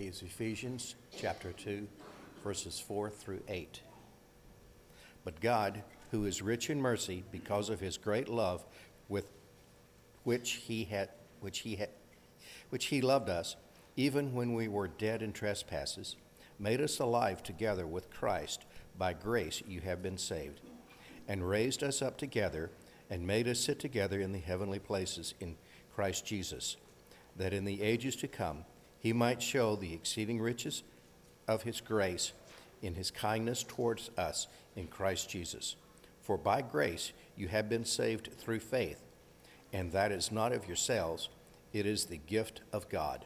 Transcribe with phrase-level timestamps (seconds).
[0.00, 1.86] is Ephesians chapter 2,
[2.42, 3.80] verses 4 through 8.
[5.24, 8.64] But God, who is rich in mercy because of his great love
[9.08, 9.30] with
[10.24, 11.10] which he had
[11.40, 11.90] which he had
[12.70, 13.56] which he loved us
[13.96, 16.16] even when we were dead in trespasses
[16.58, 18.64] made us alive together with Christ
[18.96, 20.60] by grace you have been saved
[21.28, 22.70] and raised us up together
[23.10, 25.56] and made us sit together in the heavenly places in
[25.94, 26.76] Christ Jesus
[27.36, 28.64] that in the ages to come
[29.02, 30.84] he might show the exceeding riches
[31.48, 32.32] of his grace
[32.82, 35.74] in his kindness towards us in Christ Jesus.
[36.20, 39.02] For by grace you have been saved through faith,
[39.72, 41.28] and that is not of yourselves,
[41.72, 43.24] it is the gift of God.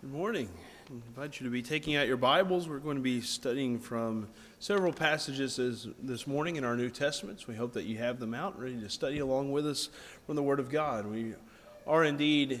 [0.00, 0.48] Good morning.
[0.88, 2.68] I invite you to be taking out your Bibles.
[2.68, 4.28] We're going to be studying from
[4.60, 7.48] several passages this, this morning in our New Testaments.
[7.48, 9.88] We hope that you have them out, ready to study along with us
[10.26, 11.06] from the Word of God.
[11.06, 11.34] We
[11.88, 12.60] are indeed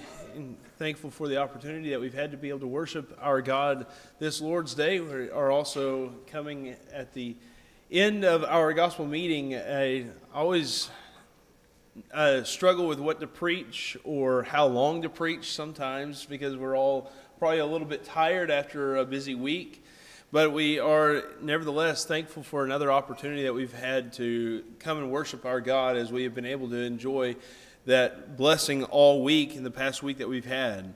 [0.76, 3.86] thankful for the opportunity that we've had to be able to worship our God
[4.18, 4.98] this Lord's Day.
[4.98, 7.36] We are also coming at the
[7.92, 9.54] end of our gospel meeting.
[9.54, 10.90] I always
[12.12, 17.12] uh, struggle with what to preach or how long to preach sometimes because we're all
[17.38, 19.84] probably a little bit tired after a busy week,
[20.32, 25.44] but we are nevertheless thankful for another opportunity that we've had to come and worship
[25.44, 27.36] our God as we have been able to enjoy
[27.84, 30.94] that blessing all week in the past week that we've had.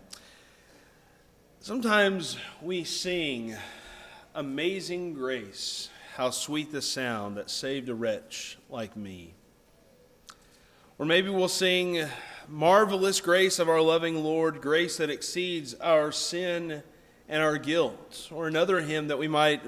[1.61, 3.55] Sometimes we sing
[4.35, 9.35] Amazing Grace, how sweet the sound that saved a wretch like me.
[10.97, 12.07] Or maybe we'll sing
[12.51, 16.83] marvelous grace of our loving Lord, grace that exceeds our sin
[17.29, 18.29] and our guilt.
[18.33, 19.63] Or another hymn that we might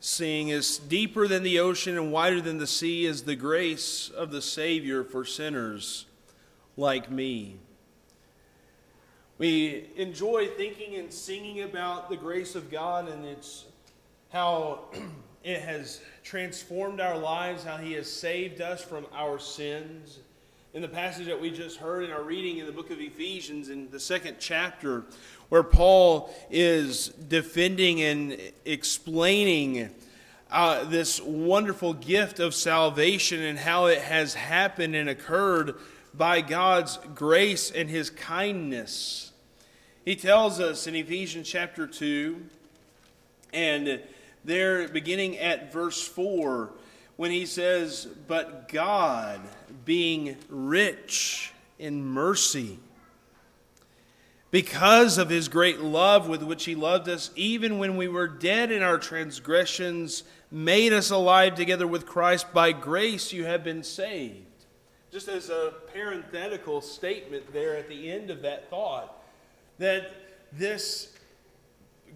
[0.00, 4.32] sing is deeper than the ocean and wider than the sea is the grace of
[4.32, 6.06] the Savior for sinners
[6.76, 7.56] like me.
[9.38, 13.64] We enjoy thinking and singing about the grace of God and it's
[14.32, 14.86] how
[15.44, 20.18] it has transformed our lives, how He has saved us from our sins
[20.74, 23.68] in the passage that we just heard in our reading in the book of Ephesians
[23.68, 25.04] in the second chapter,
[25.48, 29.90] where Paul is defending and explaining
[30.50, 35.76] uh, this wonderful gift of salvation and how it has happened and occurred
[36.12, 39.30] by God's grace and his kindness.
[40.04, 42.46] He tells us in Ephesians chapter 2,
[43.52, 44.00] and
[44.44, 46.70] there beginning at verse 4,
[47.16, 49.40] when he says, But God,
[49.84, 52.78] being rich in mercy,
[54.50, 58.70] because of his great love with which he loved us, even when we were dead
[58.70, 62.52] in our transgressions, made us alive together with Christ.
[62.52, 64.46] By grace you have been saved.
[65.10, 69.20] Just as a parenthetical statement there at the end of that thought,
[69.78, 70.12] that
[70.52, 71.13] this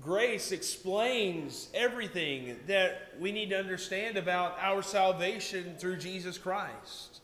[0.03, 7.21] grace explains everything that we need to understand about our salvation through Jesus Christ.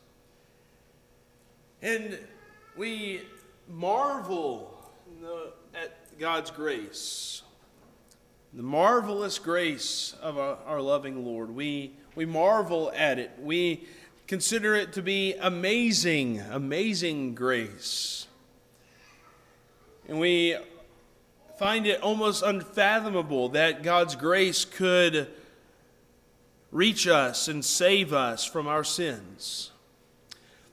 [1.81, 2.17] And
[2.75, 3.21] we
[3.69, 4.73] marvel
[5.73, 7.43] at God's grace,
[8.53, 11.51] the marvelous grace of our, loving Lord.
[11.53, 13.31] We, we marvel at it.
[13.39, 13.85] We
[14.27, 18.27] consider it to be amazing, amazing grace.
[20.07, 20.57] And we
[21.57, 25.27] find it almost unfathomable that God's grace could
[26.71, 29.71] reach us and save us from our sins.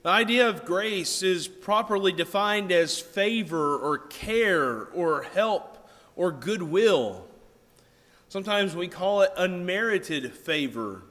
[0.03, 7.25] The idea of grace is properly defined as favor or care or help or goodwill.
[8.27, 11.03] Sometimes we call it unmerited favor.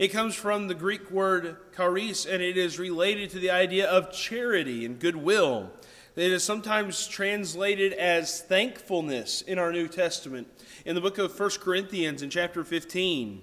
[0.00, 4.10] It comes from the Greek word charis, and it is related to the idea of
[4.10, 5.70] charity and goodwill.
[6.16, 10.48] It is sometimes translated as thankfulness in our New Testament.
[10.84, 13.42] In the book of 1 Corinthians, in chapter 15,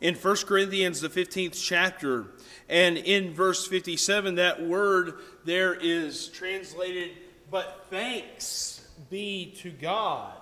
[0.00, 2.26] in 1 Corinthians, the 15th chapter,
[2.68, 7.10] and in verse 57, that word there is translated,
[7.50, 10.32] but thanks be to God.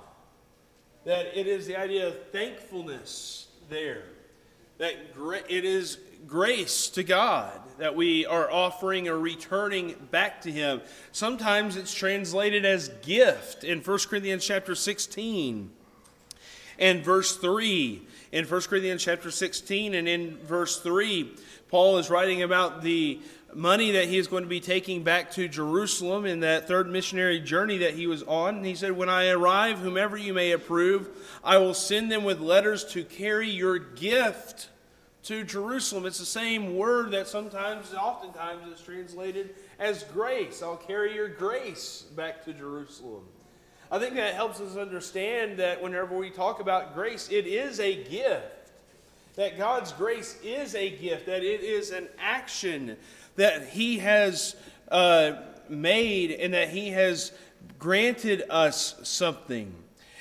[1.04, 4.04] That it is the idea of thankfulness there.
[4.78, 4.94] That
[5.48, 10.80] it is grace to God that we are offering or returning back to him.
[11.12, 15.70] Sometimes it's translated as gift in 1 Corinthians chapter 16
[16.78, 18.02] and verse 3.
[18.30, 21.32] In 1 Corinthians chapter 16 and in verse 3,
[21.68, 23.20] Paul is writing about the
[23.54, 27.40] money that he is going to be taking back to Jerusalem in that third missionary
[27.40, 28.56] journey that he was on.
[28.56, 31.08] And he said, When I arrive, whomever you may approve,
[31.42, 34.68] I will send them with letters to carry your gift
[35.24, 36.06] to Jerusalem.
[36.06, 40.62] It's the same word that sometimes, oftentimes, is translated as grace.
[40.62, 43.24] I'll carry your grace back to Jerusalem.
[43.90, 48.04] I think that helps us understand that whenever we talk about grace, it is a
[48.04, 48.44] gift.
[49.36, 52.96] That God's grace is a gift, that it is an action
[53.36, 54.56] that He has
[54.90, 55.32] uh,
[55.68, 57.32] made and that He has
[57.78, 59.72] granted us something.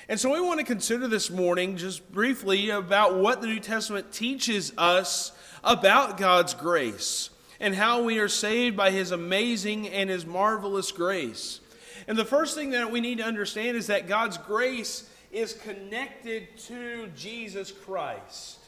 [0.09, 4.13] And so we want to consider this morning, just briefly, about what the New Testament
[4.13, 5.33] teaches us
[5.65, 11.59] about God's grace and how we are saved by His amazing and His marvelous grace.
[12.07, 16.57] And the first thing that we need to understand is that God's grace is connected
[16.59, 18.59] to Jesus Christ.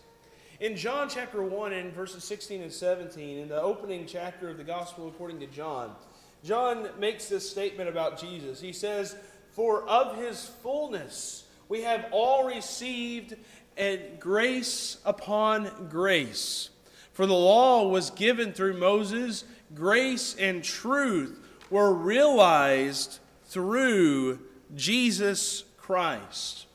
[0.60, 4.66] In John chapter 1 and verses 16 and 17, in the opening chapter of the
[4.66, 5.96] Gospel according to John,
[6.44, 8.60] John makes this statement about Jesus.
[8.60, 9.16] He says,
[9.60, 13.36] For of his fullness we have all received
[13.76, 16.70] and grace upon grace.
[17.12, 19.44] For the law was given through Moses,
[19.76, 24.40] grace and truth were realized through
[24.78, 26.66] Jesus Christ.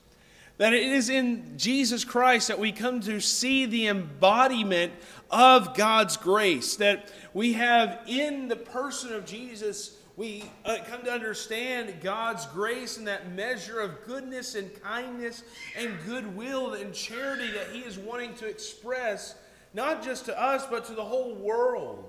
[0.58, 4.92] That it is in Jesus Christ that we come to see the embodiment
[5.30, 6.76] of God's grace.
[6.76, 12.98] That we have in the person of Jesus, we uh, come to understand God's grace
[12.98, 15.42] and that measure of goodness and kindness
[15.76, 19.34] and goodwill and charity that He is wanting to express,
[19.72, 22.08] not just to us, but to the whole world.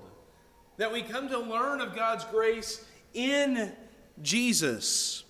[0.76, 3.72] That we come to learn of God's grace in
[4.22, 5.24] Jesus.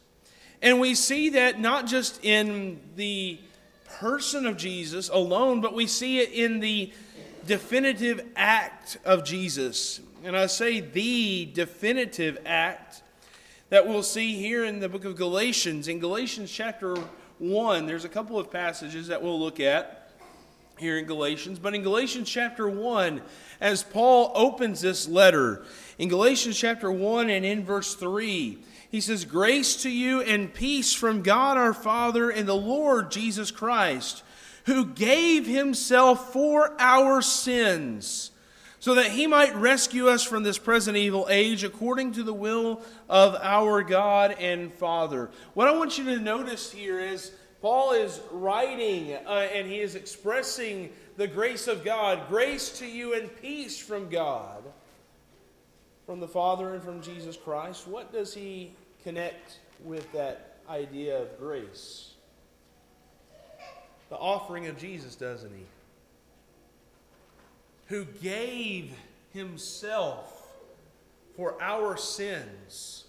[0.60, 3.38] And we see that not just in the
[3.98, 6.92] person of Jesus alone, but we see it in the
[7.46, 10.00] definitive act of Jesus.
[10.24, 13.02] And I say the definitive act
[13.68, 15.88] that we'll see here in the book of Galatians.
[15.88, 16.96] In Galatians chapter
[17.38, 20.10] 1, there's a couple of passages that we'll look at
[20.78, 21.58] here in Galatians.
[21.58, 23.22] But in Galatians chapter 1,
[23.60, 25.64] as Paul opens this letter,
[25.98, 28.58] in Galatians chapter 1 and in verse 3,
[28.90, 33.50] he says, Grace to you and peace from God our Father and the Lord Jesus
[33.50, 34.22] Christ,
[34.66, 38.30] who gave himself for our sins,
[38.78, 42.80] so that he might rescue us from this present evil age according to the will
[43.08, 45.30] of our God and Father.
[45.54, 47.32] What I want you to notice here is
[47.62, 52.28] Paul is writing uh, and he is expressing the grace of God.
[52.28, 54.62] Grace to you and peace from God
[56.06, 58.72] from the Father and from Jesus Christ, what does he
[59.02, 62.12] connect with that idea of grace?
[64.08, 65.64] The offering of Jesus, doesn't he?
[67.86, 68.92] Who gave
[69.32, 70.36] himself
[71.36, 73.04] for our sins.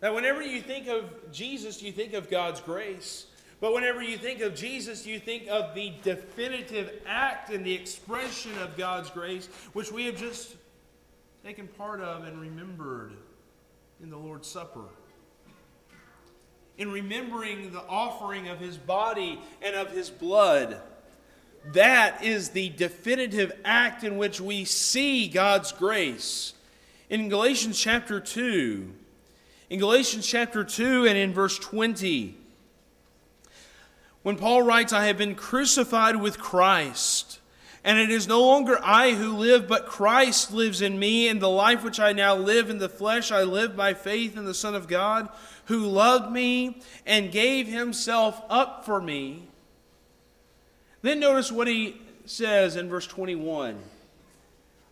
[0.00, 3.26] Now, whenever you think of Jesus, you think of God's grace.
[3.60, 8.56] But whenever you think of Jesus, you think of the definitive act and the expression
[8.58, 10.54] of God's grace, which we have just
[11.44, 13.14] taken part of and remembered
[14.00, 14.84] in the Lord's Supper.
[16.78, 20.80] In remembering the offering of his body and of his blood.
[21.72, 26.54] That is the definitive act in which we see God's grace.
[27.10, 28.90] In Galatians chapter 2,
[29.70, 32.36] in Galatians chapter 2 and in verse 20,
[34.22, 37.37] when Paul writes, I have been crucified with Christ.
[37.88, 41.26] And it is no longer I who live, but Christ lives in me.
[41.26, 44.44] And the life which I now live in the flesh, I live by faith in
[44.44, 45.30] the Son of God,
[45.64, 49.48] who loved me and gave himself up for me.
[51.00, 53.78] Then notice what he says in verse 21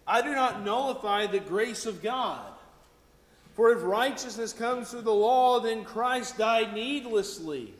[0.07, 2.51] I do not nullify the grace of God.
[3.57, 7.75] For if righteousness comes through the law, then Christ died needlessly.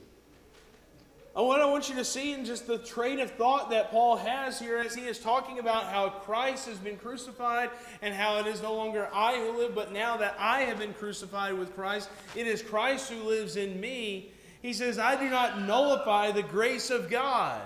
[1.45, 4.59] What I want you to see in just the train of thought that Paul has
[4.59, 7.69] here as he is talking about how Christ has been crucified
[8.01, 10.95] and how it is no longer I who live, but now that I have been
[10.95, 14.31] crucified with Christ, it is Christ who lives in me.
[14.63, 17.61] He says, I do not nullify the grace of God.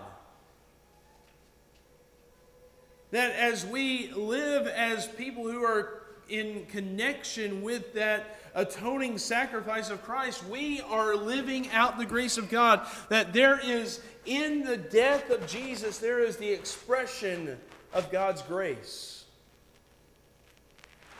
[3.11, 6.00] That as we live as people who are
[6.31, 12.49] in connection with that atoning sacrifice of Christ, we are living out the grace of
[12.49, 12.87] God.
[13.09, 17.57] That there is, in the death of Jesus, there is the expression
[17.93, 19.25] of God's grace.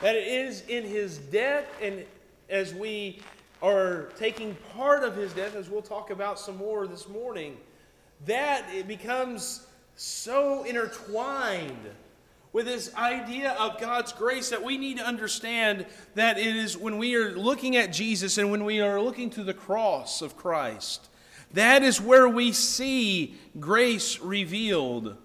[0.01, 2.05] That it is in his death, and
[2.49, 3.21] as we
[3.61, 7.57] are taking part of his death, as we'll talk about some more this morning,
[8.25, 11.89] that it becomes so intertwined
[12.53, 16.97] with this idea of God's grace that we need to understand that it is when
[16.97, 21.09] we are looking at Jesus and when we are looking to the cross of Christ,
[21.53, 25.15] that is where we see grace revealed.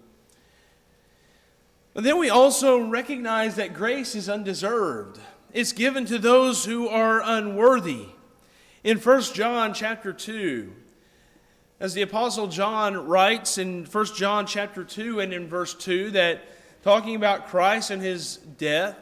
[1.95, 5.19] But then we also recognize that grace is undeserved.
[5.53, 8.07] It's given to those who are unworthy.
[8.85, 10.73] In 1 John chapter 2,
[11.81, 16.45] as the apostle John writes in 1 John chapter 2 and in verse 2 that
[16.87, 18.97] talking about Christ and his death,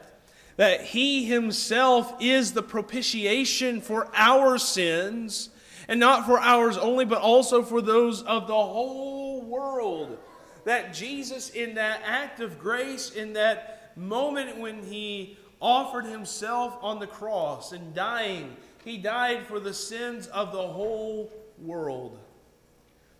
[0.57, 5.51] that he himself is the propitiation for our sins,
[5.87, 10.17] and not for ours only, but also for those of the whole world.
[10.65, 17.01] That Jesus, in that act of grace, in that moment when he offered himself on
[17.01, 22.19] the cross and dying, he died for the sins of the whole world.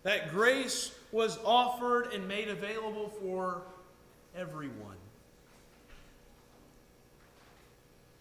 [0.01, 3.61] That grace was offered and made available for
[4.35, 4.97] everyone.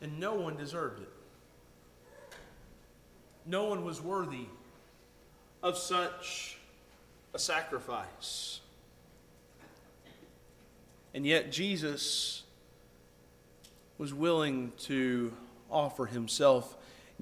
[0.01, 1.09] And no one deserved it.
[3.47, 4.47] No one was worthy
[5.63, 6.59] of such
[7.33, 8.61] a sacrifice.
[11.15, 12.43] And yet, Jesus
[13.99, 15.33] was willing to
[15.71, 16.77] offer himself.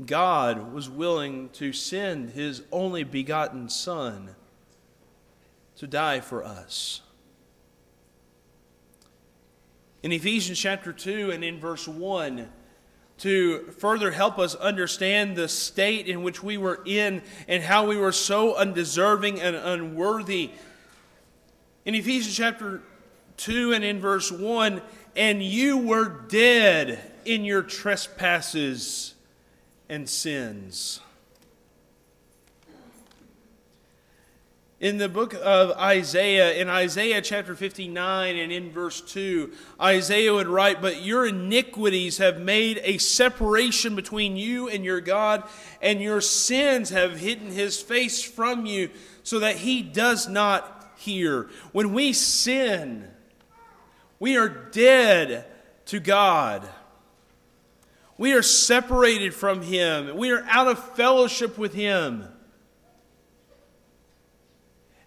[0.07, 4.35] God was willing to send his only begotten Son
[5.77, 7.03] to die for us.
[10.03, 12.49] In Ephesians chapter 2 and in verse 1,
[13.19, 17.97] to further help us understand the state in which we were in and how we
[17.97, 20.51] were so undeserving and unworthy.
[21.85, 22.83] In Ephesians chapter
[23.37, 24.83] 2 and in verse 1,
[25.15, 29.15] and you were dead in your trespasses
[29.89, 31.01] and sins.
[34.83, 40.49] In the book of Isaiah, in Isaiah chapter 59 and in verse 2, Isaiah would
[40.49, 45.45] write, But your iniquities have made a separation between you and your God,
[45.81, 48.91] and your sins have hidden his face from you,
[49.23, 51.49] so that he does not hear.
[51.71, 53.09] When we sin,
[54.19, 55.47] we are dead
[55.87, 56.69] to God.
[58.19, 60.17] We are separated from him.
[60.17, 62.32] We are out of fellowship with him.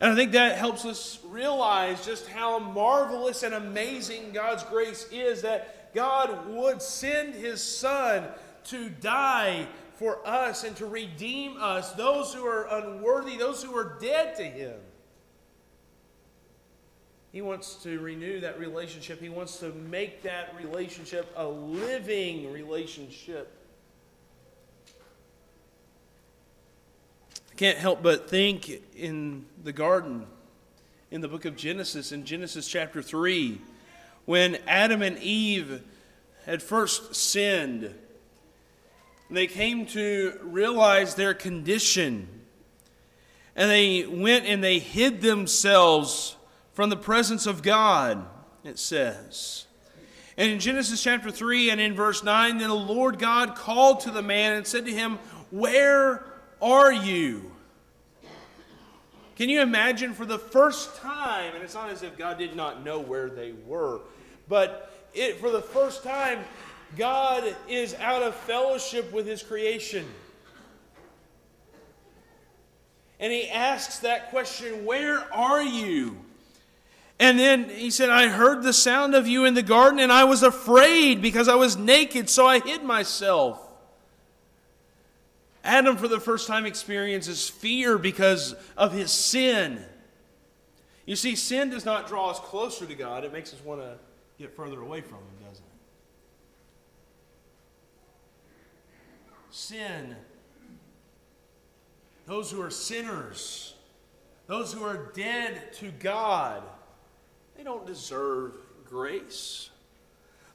[0.06, 5.42] And I think that helps us realize just how marvelous and amazing God's grace is
[5.42, 8.26] that God would send His Son
[8.66, 13.98] to die for us and to redeem us, those who are unworthy, those who are
[14.00, 14.76] dead to Him.
[17.32, 19.20] He wants to renew that relationship.
[19.20, 23.52] He wants to make that relationship a living relationship.
[27.58, 30.28] Can't help but think in the garden,
[31.10, 33.62] in the book of Genesis, in Genesis chapter 3,
[34.26, 35.82] when Adam and Eve
[36.46, 37.94] had first sinned,
[39.30, 42.28] they came to realize their condition.
[43.56, 46.36] And they went and they hid themselves
[46.74, 48.26] from the presence of God,
[48.66, 49.66] it says.
[50.36, 54.12] And in Genesis chapter 3 and in verse 9, then the Lord God called to
[54.12, 55.20] the man and said to him,
[55.52, 57.52] Where are you?
[59.36, 62.86] Can you imagine for the first time, and it's not as if God did not
[62.86, 64.00] know where they were,
[64.48, 66.40] but it, for the first time,
[66.96, 70.06] God is out of fellowship with his creation.
[73.20, 76.18] And he asks that question, Where are you?
[77.20, 80.26] And then he said, I heard the sound of you in the garden, and I
[80.26, 83.65] was afraid because I was naked, so I hid myself.
[85.66, 89.84] Adam, for the first time, experiences fear because of his sin.
[91.06, 93.98] You see, sin does not draw us closer to God, it makes us want to
[94.40, 95.72] get further away from Him, doesn't it?
[99.50, 100.16] Sin,
[102.26, 103.76] those who are sinners,
[104.48, 106.64] those who are dead to God,
[107.56, 108.54] they don't deserve
[108.86, 109.70] grace.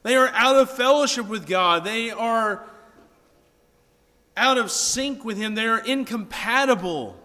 [0.03, 1.85] They are out of fellowship with God.
[1.85, 2.69] They are
[4.37, 5.55] out of sync with Him.
[5.55, 7.17] They are incompatible.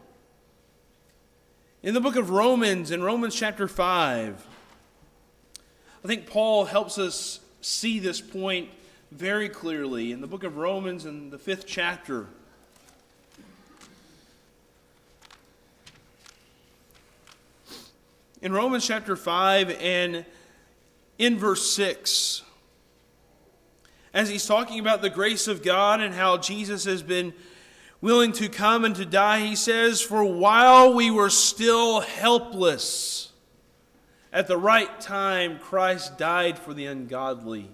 [1.83, 4.47] In the book of Romans, in Romans chapter 5,
[6.03, 8.69] I think Paul helps us see this point
[9.11, 10.11] very clearly.
[10.11, 12.27] In the book of Romans, in the fifth chapter,
[18.41, 20.25] in Romans chapter 5 and
[21.17, 22.43] in verse 6,
[24.15, 27.33] as he's talking about the grace of God and how Jesus has been
[27.99, 33.33] willing to come and to die, he says, For while we were still helpless,
[34.31, 37.69] At the right time, Christ died for the ungodly.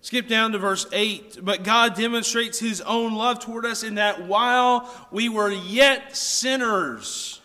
[0.00, 1.38] Skip down to verse 8.
[1.42, 7.40] But God demonstrates his own love toward us in that while we were yet sinners,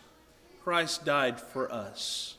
[0.63, 2.30] Christ died for us.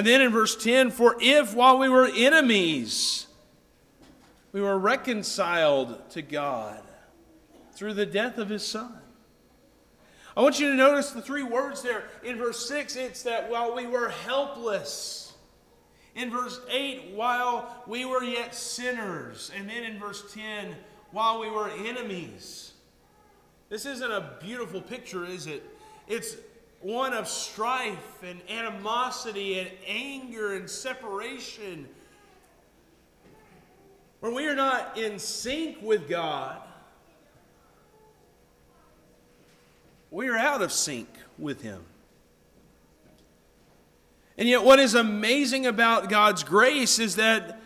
[0.00, 3.26] And then in verse 10, for if while we were enemies,
[4.50, 6.80] we were reconciled to God
[7.74, 8.94] through the death of his son.
[10.34, 12.04] I want you to notice the three words there.
[12.24, 15.34] In verse 6, it's that while we were helpless.
[16.14, 19.52] In verse 8, while we were yet sinners.
[19.54, 20.76] And then in verse 10,
[21.10, 22.72] while we were enemies.
[23.68, 25.62] This isn't a beautiful picture, is it?
[26.08, 26.36] It's
[26.80, 31.88] one of strife and animosity and anger and separation.
[34.20, 36.58] When we are not in sync with God,
[40.10, 41.08] we are out of sync
[41.38, 41.84] with Him.
[44.38, 47.60] And yet, what is amazing about God's grace is that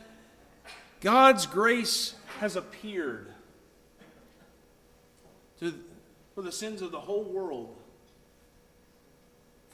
[1.01, 3.29] God's grace has appeared
[5.61, 5.73] to,
[6.35, 7.77] for the sins of the whole world.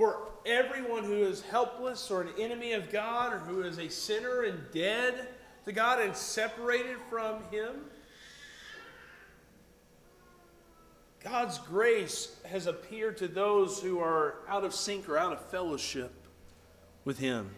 [0.01, 0.17] For
[0.47, 4.59] everyone who is helpless or an enemy of God or who is a sinner and
[4.73, 5.29] dead
[5.67, 7.73] to God and separated from Him,
[11.23, 16.15] God's grace has appeared to those who are out of sync or out of fellowship
[17.05, 17.51] with Him.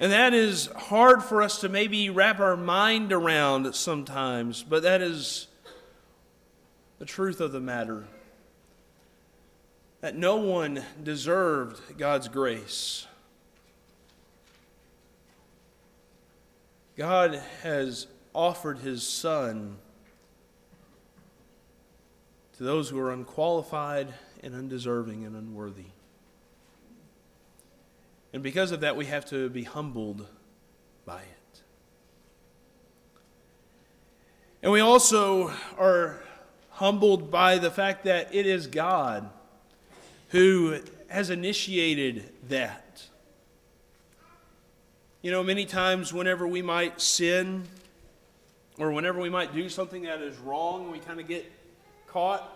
[0.00, 5.02] And that is hard for us to maybe wrap our mind around sometimes, but that
[5.02, 5.46] is
[6.98, 8.08] the truth of the matter.
[10.06, 13.08] That no one deserved God's grace.
[16.96, 19.78] God has offered his Son
[22.56, 25.86] to those who are unqualified and undeserving and unworthy.
[28.32, 30.24] And because of that, we have to be humbled
[31.04, 31.62] by it.
[34.62, 36.22] And we also are
[36.70, 39.30] humbled by the fact that it is God
[40.28, 43.02] who has initiated that.
[45.22, 47.64] You know, many times whenever we might sin
[48.78, 51.50] or whenever we might do something that is wrong, we kind of get
[52.06, 52.52] caught.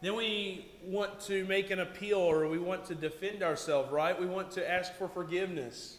[0.00, 4.18] Then we want to make an appeal or we want to defend ourselves, right?
[4.18, 5.96] We want to ask for forgiveness.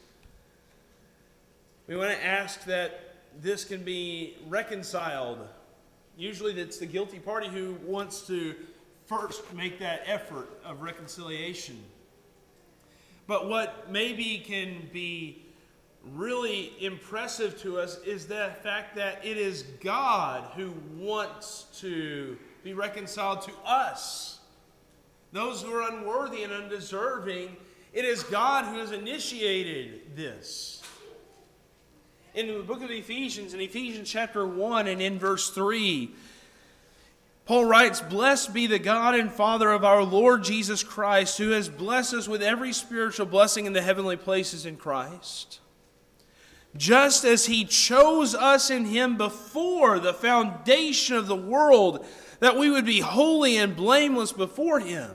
[1.88, 5.40] We want to ask that this can be reconciled.
[6.18, 8.56] Usually, it's the guilty party who wants to
[9.06, 11.82] first make that effort of reconciliation.
[13.28, 15.46] But what maybe can be
[16.14, 22.74] really impressive to us is the fact that it is God who wants to be
[22.74, 24.40] reconciled to us.
[25.32, 27.58] Those who are unworthy and undeserving,
[27.94, 30.84] it is God who has initiated this.
[32.36, 36.12] In the book of Ephesians, in Ephesians chapter 1 and in verse 3,
[37.46, 41.70] Paul writes, Blessed be the God and Father of our Lord Jesus Christ, who has
[41.70, 45.60] blessed us with every spiritual blessing in the heavenly places in Christ
[46.78, 52.06] just as he chose us in him before the foundation of the world,
[52.40, 55.12] that we would be holy and blameless before him.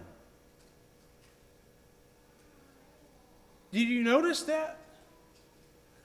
[3.73, 4.79] Did you notice that?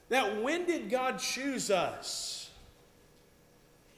[0.08, 2.45] That when did God choose us?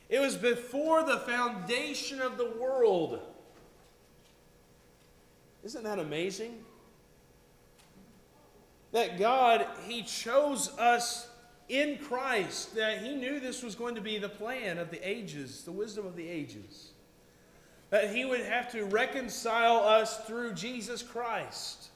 [0.09, 3.21] It was before the foundation of the world.
[5.65, 6.65] Isn't that amazing?
[8.93, 11.29] That God, He chose us
[11.69, 15.63] in Christ that he knew this was going to be the plan of the ages,
[15.63, 16.91] the wisdom of the ages.
[17.91, 21.89] That he would have to reconcile us through Jesus Christ.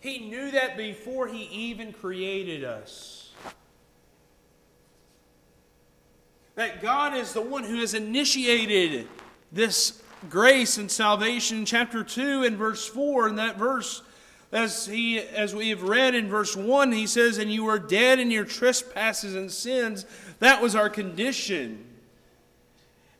[0.00, 3.19] He knew that before he even created us.
[6.60, 9.08] That God is the one who has initiated
[9.50, 13.28] this grace and salvation chapter 2 and verse 4.
[13.28, 14.02] In that verse,
[14.52, 18.18] as, he, as we have read in verse 1, he says, And you were dead
[18.18, 20.04] in your trespasses and sins.
[20.40, 21.86] That was our condition.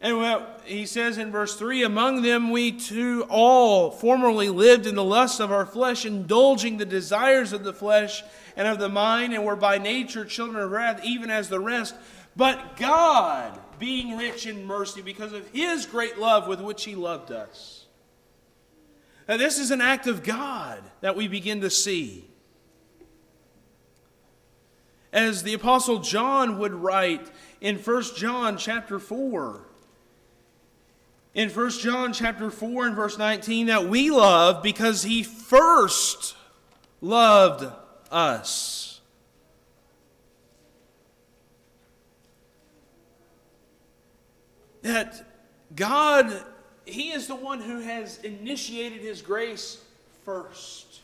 [0.03, 4.97] And what he says in verse 3 Among them we too all formerly lived in
[4.97, 8.23] the lust of our flesh, indulging the desires of the flesh
[8.55, 11.95] and of the mind, and were by nature children of wrath, even as the rest.
[12.41, 17.31] But God, being rich in mercy, because of his great love with which he loved
[17.31, 17.85] us,
[19.29, 22.25] now, this is an act of God that we begin to see.
[25.13, 29.61] As the apostle John would write in 1 John chapter 4,
[31.35, 36.35] in 1 John chapter 4 and verse 19 that we love because he first
[37.03, 37.71] loved
[38.11, 38.90] us.
[44.83, 45.23] That
[45.75, 46.45] God,
[46.85, 49.83] he is the one who has initiated his grace
[50.25, 51.01] first.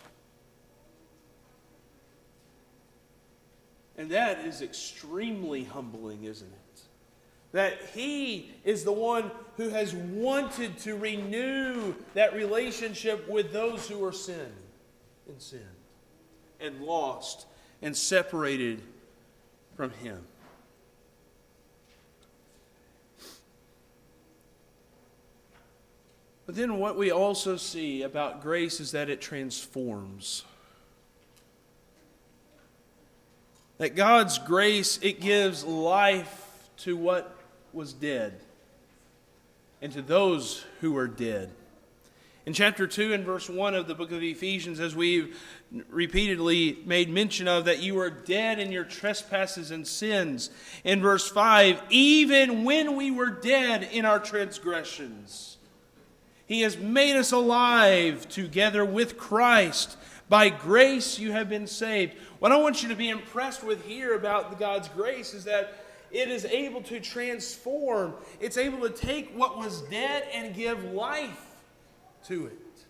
[3.98, 6.80] And that is extremely humbling, isn't it?
[7.52, 14.04] That He is the one who has wanted to renew that relationship with those who
[14.04, 14.52] are sin
[15.28, 15.66] in sin
[16.60, 17.46] and lost
[17.80, 18.82] and separated
[19.76, 20.22] from Him.
[26.46, 30.44] But then, what we also see about grace is that it transforms.
[33.78, 37.36] That God's grace, it gives life to what
[37.72, 38.40] was dead
[39.82, 41.50] and to those who are dead.
[42.46, 45.36] In chapter 2 and verse 1 of the book of Ephesians, as we've
[45.88, 50.50] repeatedly made mention of, that you are dead in your trespasses and sins.
[50.84, 55.55] In verse 5, even when we were dead in our transgressions,
[56.46, 59.96] He has made us alive together with Christ.
[60.28, 62.14] By grace you have been saved.
[62.38, 66.28] What I want you to be impressed with here about God's grace is that it
[66.28, 71.40] is able to transform, it's able to take what was dead and give life
[72.26, 72.84] to it.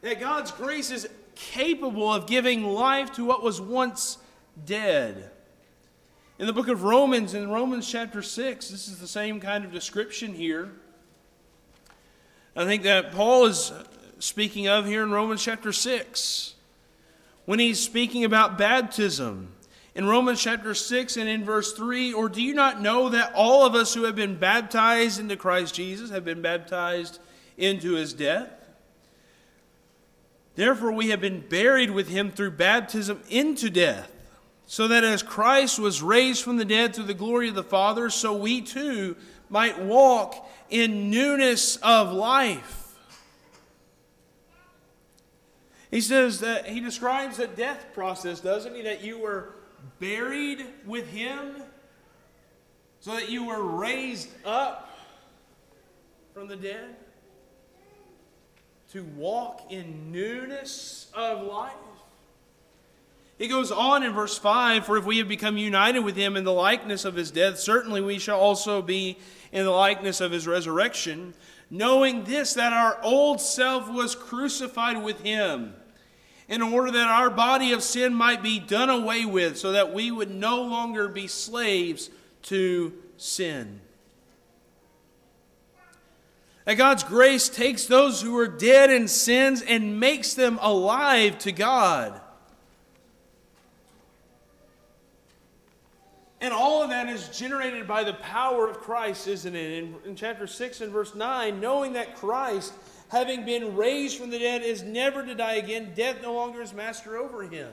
[0.00, 4.18] That God's grace is capable of giving life to what was once
[4.64, 5.30] dead.
[6.38, 9.72] In the book of Romans, in Romans chapter 6, this is the same kind of
[9.72, 10.72] description here.
[12.54, 13.72] I think that Paul is
[14.18, 16.54] speaking of here in Romans chapter 6
[17.46, 19.52] when he's speaking about baptism
[19.94, 23.64] in Romans chapter 6 and in verse 3 Or do you not know that all
[23.64, 27.20] of us who have been baptized into Christ Jesus have been baptized
[27.56, 28.50] into his death?
[30.54, 34.12] Therefore, we have been buried with him through baptism into death,
[34.66, 38.10] so that as Christ was raised from the dead through the glory of the Father,
[38.10, 39.16] so we too
[39.52, 42.96] might walk in newness of life.
[45.90, 48.80] He says that he describes the death process, doesn't he?
[48.82, 49.50] That you were
[50.00, 51.62] buried with him
[53.00, 54.88] so that you were raised up
[56.32, 56.96] from the dead
[58.92, 61.72] to walk in newness of life.
[63.38, 66.44] He goes on in verse 5 For if we have become united with him in
[66.44, 69.18] the likeness of his death, certainly we shall also be
[69.52, 71.34] in the likeness of his resurrection,
[71.70, 75.74] knowing this, that our old self was crucified with him
[76.48, 80.10] in order that our body of sin might be done away with, so that we
[80.10, 82.10] would no longer be slaves
[82.42, 83.80] to sin.
[86.64, 91.52] That God's grace takes those who are dead in sins and makes them alive to
[91.52, 92.20] God.
[96.42, 99.82] And all of that is generated by the power of Christ, isn't it?
[99.82, 102.74] In, in chapter 6 and verse 9, knowing that Christ
[103.12, 105.92] having been raised from the dead, is never to die again.
[105.94, 107.70] Death no longer is master over him.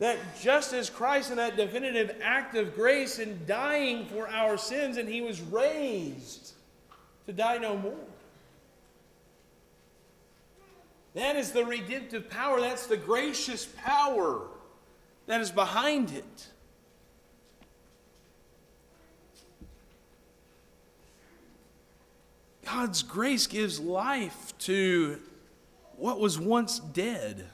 [0.00, 4.96] That just as Christ, in that definitive act of grace in dying for our sins,
[4.96, 6.54] and he was raised
[7.26, 7.94] to die no more.
[11.14, 12.60] That is the redemptive power.
[12.60, 14.42] That's the gracious power
[15.26, 16.48] that is behind it.
[22.64, 25.18] God's grace gives life to
[25.96, 27.46] what was once dead.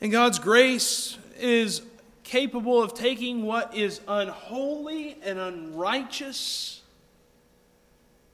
[0.00, 1.82] And God's grace is
[2.22, 6.82] capable of taking what is unholy and unrighteous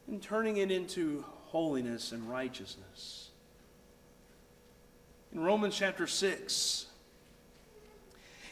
[0.09, 3.31] and turning it into holiness and righteousness.
[5.33, 6.87] In Romans chapter 6,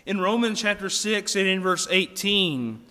[0.07, 2.85] in Romans chapter 6 and in verse 18,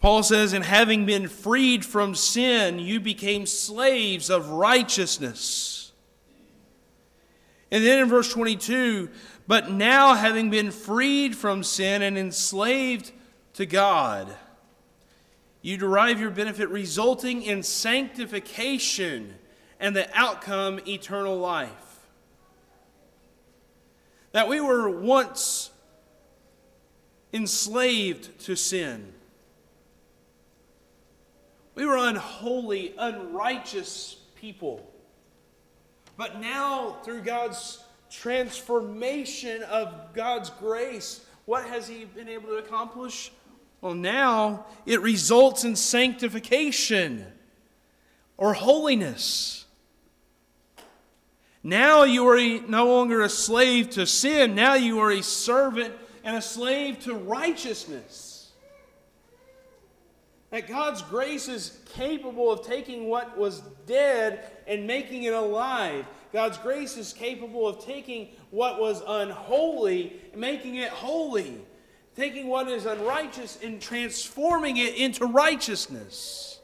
[0.00, 5.92] Paul says, And having been freed from sin, you became slaves of righteousness.
[7.70, 9.10] And then in verse 22,
[9.46, 13.12] but now having been freed from sin and enslaved
[13.54, 14.34] to God,
[15.62, 19.34] you derive your benefit resulting in sanctification
[19.78, 22.08] and the outcome eternal life.
[24.32, 25.70] That we were once
[27.32, 29.12] enslaved to sin.
[31.80, 34.86] We were unholy, unrighteous people.
[36.18, 43.32] But now, through God's transformation of God's grace, what has He been able to accomplish?
[43.80, 47.24] Well, now it results in sanctification
[48.36, 49.64] or holiness.
[51.62, 54.54] Now you are no longer a slave to sin.
[54.54, 58.29] Now you are a servant and a slave to righteousness.
[60.50, 66.06] That God's grace is capable of taking what was dead and making it alive.
[66.32, 71.60] God's grace is capable of taking what was unholy and making it holy.
[72.16, 76.58] Taking what is unrighteous and transforming it into righteousness.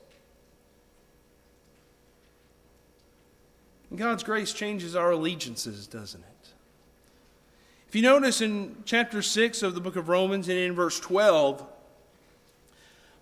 [3.95, 6.49] God's grace changes our allegiances, doesn't it?
[7.89, 11.65] If you notice in chapter 6 of the book of Romans and in verse 12,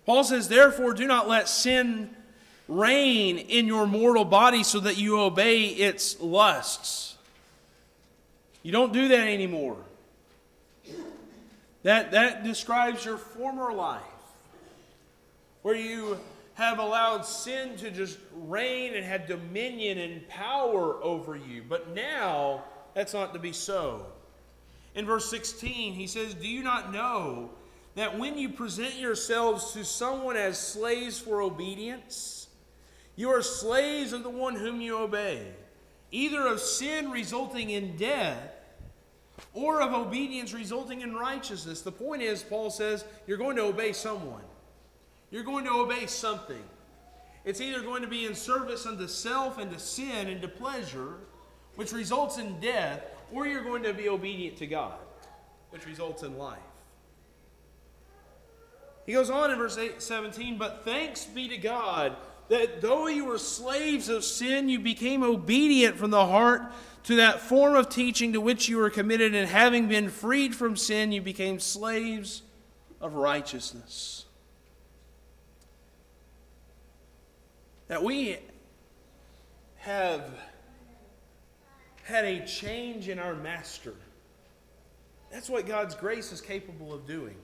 [0.05, 2.15] Paul says, Therefore, do not let sin
[2.67, 7.15] reign in your mortal body so that you obey its lusts.
[8.63, 9.77] You don't do that anymore.
[11.83, 14.01] That, that describes your former life,
[15.61, 16.17] where you
[16.55, 21.63] have allowed sin to just reign and had dominion and power over you.
[21.67, 22.63] But now,
[22.95, 24.07] that's not to be so.
[24.95, 27.51] In verse 16, he says, Do you not know
[27.95, 32.47] that when you present yourselves to someone as slaves for obedience,
[33.15, 35.47] you are slaves of the one whom you obey,
[36.11, 38.51] either of sin resulting in death
[39.53, 41.81] or of obedience resulting in righteousness?
[41.81, 44.43] The point is, Paul says, you're going to obey someone.
[45.31, 46.63] You're going to obey something.
[47.45, 51.15] It's either going to be in service unto self and to sin and to pleasure,
[51.75, 54.97] which results in death, or you're going to be obedient to God,
[55.69, 56.59] which results in life.
[59.05, 62.15] He goes on in verse 8, 17, but thanks be to God
[62.49, 66.61] that though you were slaves of sin, you became obedient from the heart
[67.03, 70.75] to that form of teaching to which you were committed, and having been freed from
[70.75, 72.41] sin, you became slaves
[72.99, 74.25] of righteousness.
[77.87, 78.39] That we
[79.77, 80.23] have
[82.03, 83.93] had a change in our master.
[85.31, 87.35] That's what God's grace is capable of doing.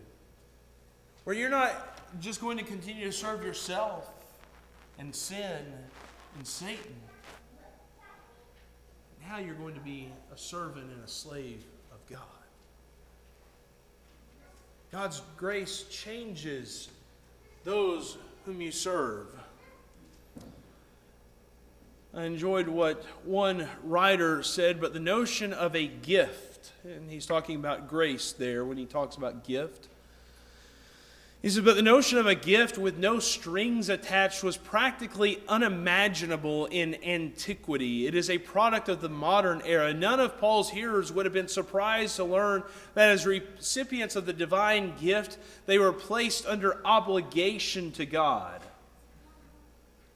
[1.24, 4.10] Where you're not just going to continue to serve yourself
[4.98, 5.66] and sin
[6.38, 6.96] and Satan.
[9.28, 12.20] Now you're going to be a servant and a slave of God.
[14.92, 16.90] God's grace changes
[17.64, 19.28] those whom you serve.
[22.14, 27.56] I enjoyed what one writer said, but the notion of a gift, and he's talking
[27.56, 29.88] about grace there when he talks about gift.
[31.42, 36.68] He said, but the notion of a gift with no strings attached was practically unimaginable
[36.68, 38.06] in antiquity.
[38.06, 39.92] It is a product of the modern era.
[39.92, 42.62] None of Paul's hearers would have been surprised to learn
[42.94, 48.62] that as recipients of the divine gift, they were placed under obligation to God.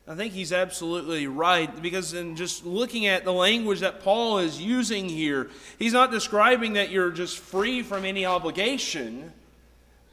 [0.07, 4.61] I think he's absolutely right because in just looking at the language that Paul is
[4.61, 9.33] using here, he's not describing that you're just free from any obligation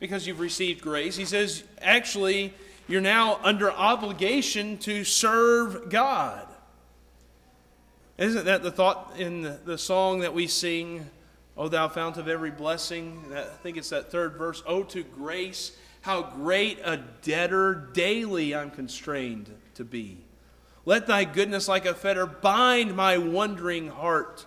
[0.03, 1.15] because you've received grace.
[1.15, 2.53] He says, actually,
[2.89, 6.45] you're now under obligation to serve God.
[8.19, 11.09] Isn't that the thought in the, song that we sing,
[11.57, 13.23] O thou fount of every blessing?
[13.33, 18.73] I think it's that third verse, O to grace, how great a debtor daily I'm
[18.73, 20.19] constrained to be.
[20.85, 24.47] Let thy goodness like a fetter bind my wondering heart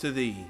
[0.00, 0.44] to thee.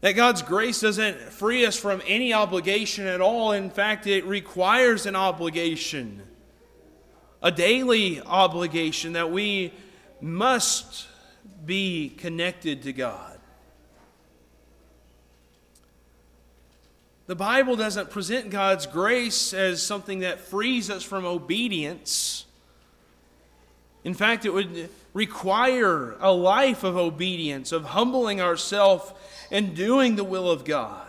[0.00, 3.52] That God's grace doesn't free us from any obligation at all.
[3.52, 6.22] In fact, it requires an obligation,
[7.42, 9.72] a daily obligation that we
[10.20, 11.06] must
[11.64, 13.38] be connected to God.
[17.26, 22.46] The Bible doesn't present God's grace as something that frees us from obedience.
[24.04, 29.12] In fact, it would require a life of obedience, of humbling ourselves
[29.50, 31.06] and doing the will of God.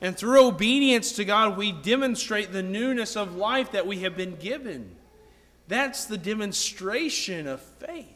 [0.00, 4.36] And through obedience to God, we demonstrate the newness of life that we have been
[4.36, 4.94] given.
[5.68, 8.06] That's the demonstration of faith.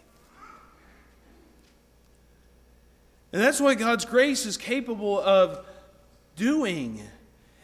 [3.32, 5.64] And that's what God's grace is capable of
[6.36, 7.00] doing.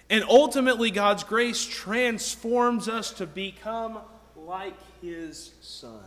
[0.09, 3.99] And ultimately, God's grace transforms us to become
[4.47, 6.05] like His Son.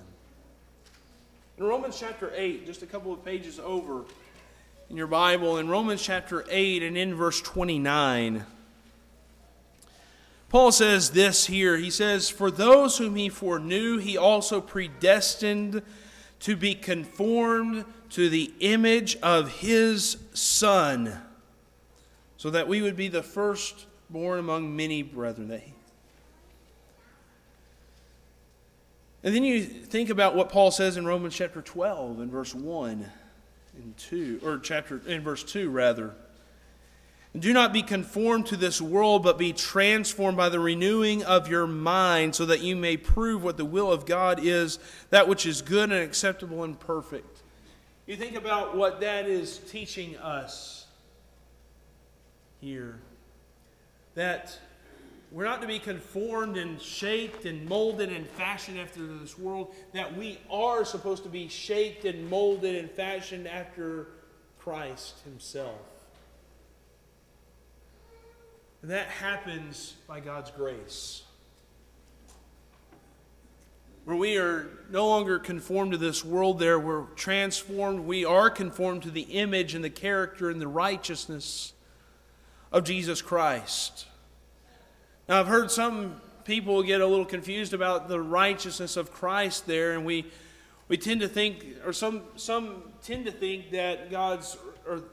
[1.57, 4.05] In Romans chapter 8, just a couple of pages over
[4.89, 8.45] in your Bible, in Romans chapter 8 and in verse 29,
[10.47, 11.75] Paul says this here.
[11.75, 15.81] He says, For those whom he foreknew, he also predestined
[16.39, 21.19] to be conformed to the image of his Son
[22.37, 25.49] so that we would be the firstborn among many brethren.
[25.49, 25.73] That he...
[29.23, 33.05] And then you think about what Paul says in Romans chapter 12 and verse 1
[33.81, 36.15] and 2, or chapter in verse 2 rather.
[37.37, 41.67] Do not be conformed to this world, but be transformed by the renewing of your
[41.67, 44.79] mind, so that you may prove what the will of God is,
[45.11, 47.43] that which is good and acceptable and perfect.
[48.07, 50.87] You think about what that is teaching us
[52.59, 52.99] here.
[54.15, 54.57] That
[55.31, 60.17] we're not to be conformed and shaped and molded and fashioned after this world, that
[60.17, 64.07] we are supposed to be shaped and molded and fashioned after
[64.57, 65.79] Christ Himself.
[68.81, 71.23] And that happens by God's grace.
[74.05, 77.99] Where we are no longer conformed to this world, there we're transformed.
[77.99, 81.73] We are conformed to the image and the character and the righteousness
[82.71, 84.07] of Jesus Christ.
[85.29, 89.91] Now, I've heard some people get a little confused about the righteousness of Christ there,
[89.91, 90.25] and we,
[90.87, 95.03] we tend to think, or some, some tend to think that God's, or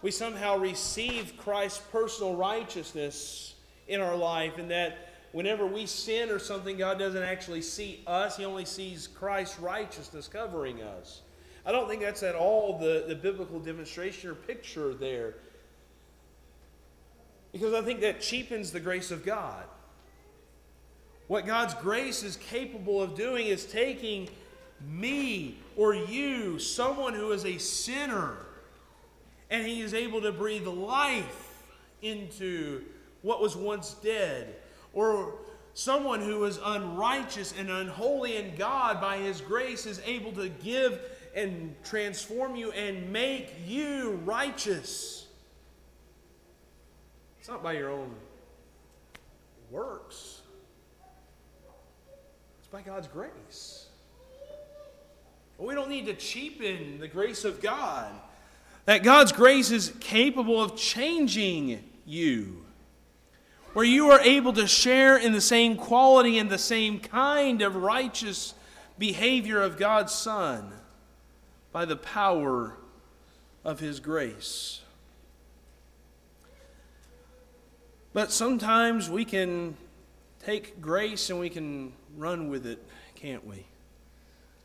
[0.00, 3.56] we somehow receive Christ's personal righteousness
[3.88, 8.36] in our life, and that whenever we sin or something, God doesn't actually see us,
[8.36, 11.22] He only sees Christ's righteousness covering us.
[11.66, 15.34] I don't think that's at all the, the biblical demonstration or picture there.
[17.54, 19.62] Because I think that cheapens the grace of God.
[21.28, 24.28] What God's grace is capable of doing is taking
[24.84, 28.38] me or you, someone who is a sinner,
[29.50, 31.62] and he is able to breathe life
[32.02, 32.82] into
[33.22, 34.56] what was once dead,
[34.92, 35.34] or
[35.74, 41.00] someone who is unrighteous and unholy, and God, by his grace, is able to give
[41.36, 45.28] and transform you and make you righteous.
[47.44, 48.10] It's not by your own
[49.70, 50.40] works,
[52.58, 53.88] it's by God's grace.
[55.58, 58.10] We don't need to cheapen the grace of God
[58.86, 62.64] that God's grace is capable of changing you.
[63.74, 67.76] Where you are able to share in the same quality and the same kind of
[67.76, 68.54] righteous
[68.98, 70.72] behavior of God's Son
[71.72, 72.78] by the power
[73.62, 74.80] of His grace.
[78.14, 79.76] But sometimes we can
[80.42, 82.82] take grace and we can run with it,
[83.16, 83.66] can't we?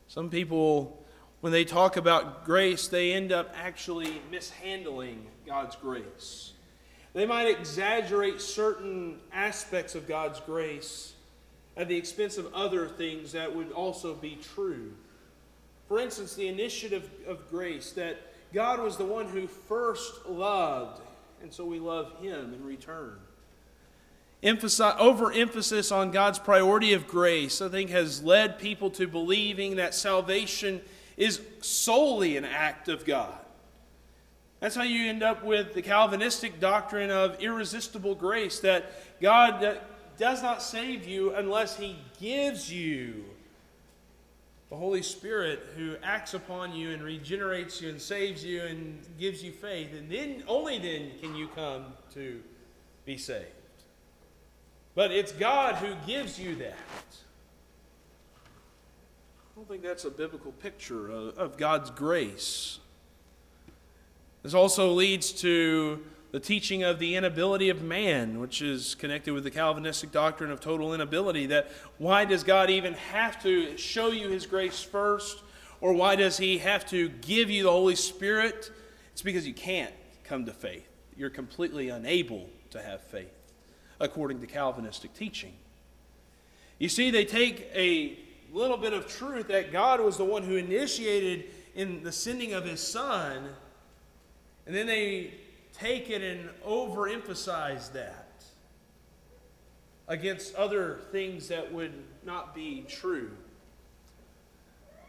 [0.08, 1.00] Some people
[1.40, 6.52] when they talk about grace, they end up actually mishandling God's grace.
[7.14, 11.14] They might exaggerate certain aspects of God's grace
[11.76, 14.92] at the expense of other things that would also be true.
[15.88, 18.18] For instance, the initiative of grace that
[18.52, 21.00] God was the one who first loved,
[21.42, 23.16] and so we love Him in return.
[24.42, 30.80] Overemphasis on God's priority of grace, I think, has led people to believing that salvation
[31.16, 33.34] is solely an act of God.
[34.60, 39.74] That's how you end up with the Calvinistic doctrine of irresistible grace that God uh,
[40.18, 43.24] does not save you unless He gives you
[44.68, 49.42] the Holy Spirit who acts upon you and regenerates you and saves you and gives
[49.42, 49.92] you faith.
[49.94, 52.40] And then, only then, can you come to
[53.04, 53.59] be saved.
[54.94, 56.76] But it's God who gives you that
[58.36, 62.78] I don't think that's a biblical picture of, of God's grace.
[64.42, 69.44] This also leads to the teaching of the inability of man, which is connected with
[69.44, 71.46] the Calvinistic doctrine of total inability.
[71.46, 75.42] That why does God even have to show you his grace first?
[75.80, 78.70] Or why does he have to give you the Holy Spirit?
[79.12, 79.92] It's because you can't
[80.24, 80.88] come to faith.
[81.16, 83.32] You're completely unable to have faith,
[84.00, 85.52] according to Calvinistic teaching.
[86.78, 88.18] You see, they take a
[88.52, 92.64] little bit of truth that God was the one who initiated in the sending of
[92.64, 93.50] his son,
[94.66, 95.34] and then they
[95.72, 98.26] take it and overemphasize that
[100.08, 101.92] against other things that would
[102.24, 103.30] not be true.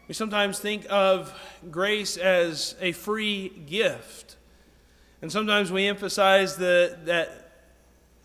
[0.06, 1.32] We sometimes think of
[1.70, 4.36] grace as a free gift.
[5.20, 7.41] And sometimes we emphasize the, that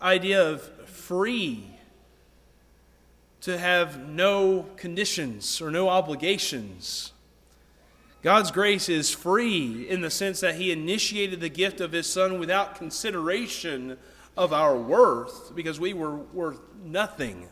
[0.00, 1.64] idea of free
[3.40, 7.12] to have no conditions or no obligations.
[8.22, 12.38] God's grace is free in the sense that He initiated the gift of His Son
[12.38, 13.96] without consideration
[14.36, 17.48] of our worth because we were worth nothing.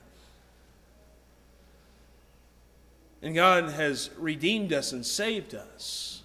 [3.23, 6.23] And God has redeemed us and saved us.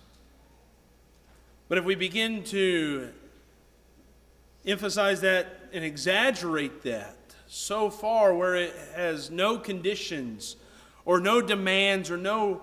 [1.67, 3.09] But if we begin to
[4.65, 7.17] emphasize that and exaggerate that
[7.47, 10.55] so far where it has no conditions
[11.05, 12.61] or no demands or no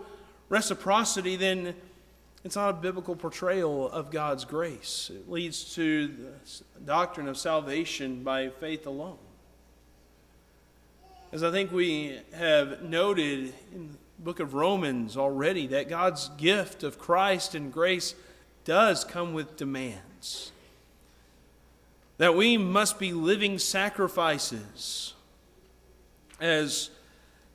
[0.48, 1.74] reciprocity, then
[2.44, 5.11] it's not a biblical portrayal of God's grace.
[5.12, 9.18] It leads to the doctrine of salvation by faith alone.
[11.30, 16.82] As I think we have noted in the book of Romans already, that God's gift
[16.82, 18.14] of Christ and grace
[18.64, 20.52] does come with demands.
[22.18, 25.14] That we must be living sacrifices.
[26.40, 26.90] As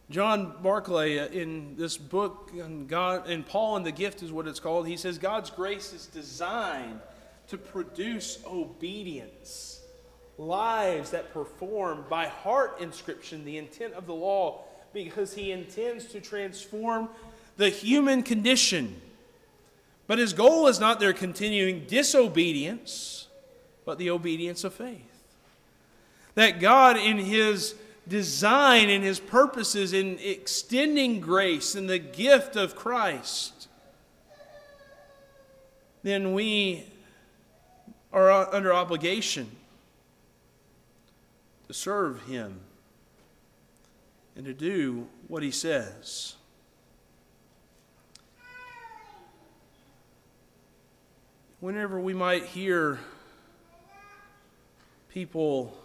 [0.10, 4.48] John Barclay uh, in this book, and God and Paul and the Gift is what
[4.48, 4.88] it's called.
[4.88, 7.00] He says God's grace is designed
[7.48, 9.82] to produce obedience,
[10.38, 16.22] lives that perform by heart inscription the intent of the law, because He intends to
[16.22, 17.10] transform
[17.58, 19.02] the human condition.
[20.06, 23.28] But His goal is not their continuing disobedience,
[23.86, 25.02] but the obedience of faith.
[26.36, 27.76] That God, in His
[28.08, 33.68] design and his purposes in extending grace and the gift of Christ,
[36.04, 36.86] then we
[38.12, 39.50] are under obligation
[41.68, 42.60] to serve him
[44.36, 46.36] and to do what he says.
[51.62, 53.00] Whenever we might hear
[55.14, 55.78] people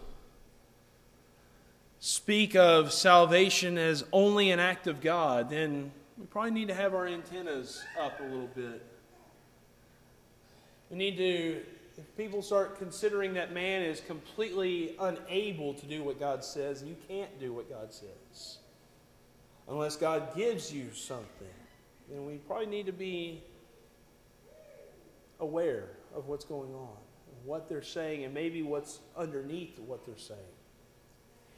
[1.99, 6.95] speak of salvation as only an act of God, then we probably need to have
[6.95, 8.83] our antennas up a little bit.
[10.89, 11.61] We need to,
[11.97, 16.95] if people start considering that man is completely unable to do what God says, you
[17.07, 18.57] can't do what God says
[19.67, 21.47] unless God gives you something,
[22.09, 23.43] then we probably need to be
[25.39, 26.97] aware of what's going on,
[27.45, 30.39] what they're saying, and maybe what's underneath what they're saying.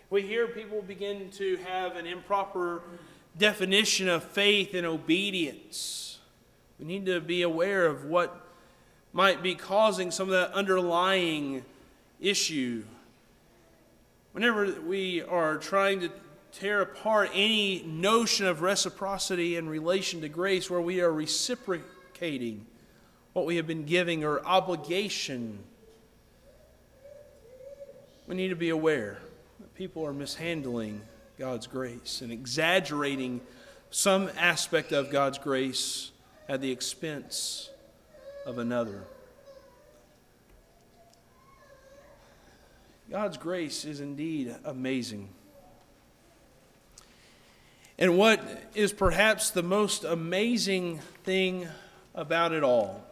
[0.09, 2.81] We hear people begin to have an improper
[3.37, 6.19] definition of faith and obedience.
[6.79, 8.35] We need to be aware of what
[9.13, 11.63] might be causing some of that underlying
[12.19, 12.83] issue.
[14.33, 16.09] Whenever we are trying to
[16.51, 22.65] tear apart any notion of reciprocity in relation to grace, where we are reciprocating
[23.33, 25.59] what we have been giving or obligation,
[28.27, 29.19] we need to be aware
[29.59, 31.01] that people are mishandling
[31.37, 33.41] God's grace and exaggerating
[33.89, 36.11] some aspect of God's grace
[36.47, 37.69] at the expense
[38.45, 39.03] of another.
[43.09, 45.29] God's grace is indeed amazing.
[47.99, 48.41] And what
[48.73, 51.67] is perhaps the most amazing thing
[52.15, 53.03] about it all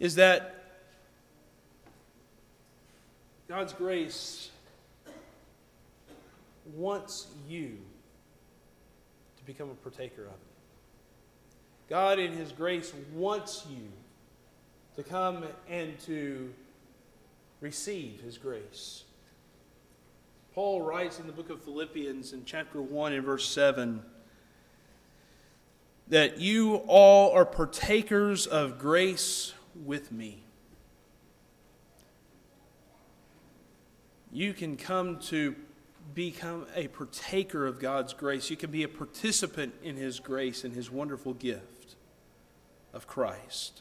[0.00, 0.55] is that
[3.48, 4.50] God's grace
[6.74, 7.78] wants you
[9.36, 11.88] to become a partaker of it.
[11.88, 13.88] God, in His grace, wants you
[14.96, 16.52] to come and to
[17.60, 19.04] receive His grace.
[20.52, 24.02] Paul writes in the book of Philippians in chapter 1 and verse 7
[26.08, 29.52] that you all are partakers of grace
[29.84, 30.45] with me.
[34.36, 35.56] You can come to
[36.14, 38.50] become a partaker of God's grace.
[38.50, 41.94] You can be a participant in His grace and His wonderful gift
[42.92, 43.80] of Christ.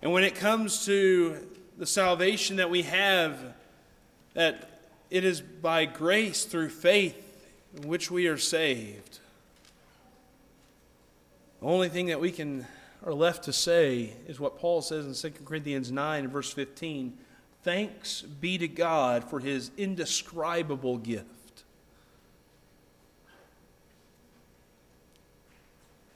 [0.00, 1.46] And when it comes to
[1.76, 3.38] the salvation that we have,
[4.32, 4.80] that
[5.10, 7.46] it is by grace through faith
[7.76, 9.18] in which we are saved.
[11.60, 12.66] The only thing that we can
[13.04, 17.18] are left to say is what Paul says in 2 Corinthians 9 verse 15
[17.66, 21.64] Thanks be to God for his indescribable gift.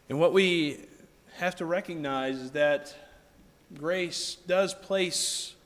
[0.09, 0.79] And what we
[1.39, 2.95] have to recognize is that
[3.77, 5.57] grace does place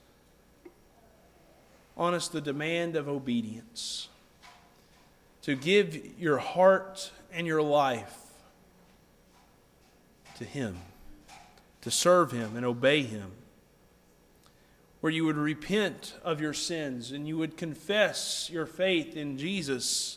[1.99, 4.09] on us the demand of obedience.
[5.43, 8.17] To give your heart and your life
[10.39, 10.79] to Him,
[11.83, 13.33] to serve Him and obey Him
[15.05, 20.17] where you would repent of your sins and you would confess your faith in Jesus,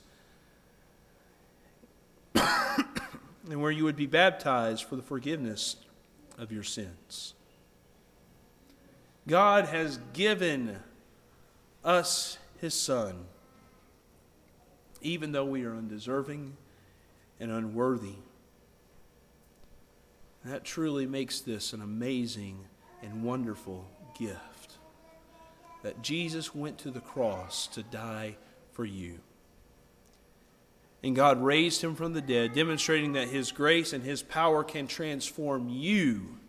[2.33, 5.75] and where you would be baptized for the forgiveness
[6.37, 7.33] of your sins.
[9.27, 10.79] God has given
[11.83, 13.25] us His Son,
[15.01, 16.55] even though we are undeserving
[17.41, 18.15] and unworthy.
[20.45, 22.59] That truly makes this an amazing
[23.03, 23.85] and wonderful
[24.17, 24.56] gift
[25.87, 28.35] that Jesus went to the cross to die
[28.73, 29.19] for you.
[31.01, 34.87] And God raised him from the dead, demonstrating that his grace and his power can
[34.87, 36.39] transform you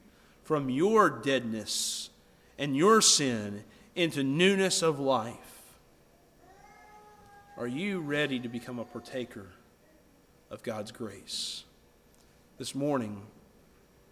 [0.43, 2.11] from your deadness
[2.59, 3.63] and your sin
[3.95, 5.77] into newness of life.
[7.57, 9.47] Are you ready to become a partaker
[10.51, 11.63] of God's grace?
[12.59, 13.23] This morning,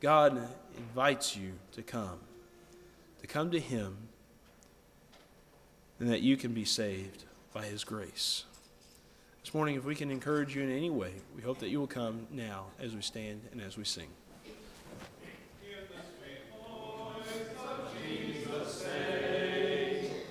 [0.01, 0.41] God
[0.79, 2.21] invites you to come,
[3.23, 3.97] to come to Him,
[5.99, 8.45] and that you can be saved by His grace.
[9.43, 11.87] This morning, if we can encourage you in any way, we hope that you will
[11.87, 14.09] come now as we stand and as we sing.